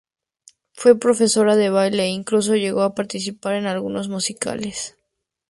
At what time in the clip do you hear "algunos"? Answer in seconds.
3.67-4.09